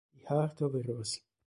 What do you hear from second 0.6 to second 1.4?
of a Rose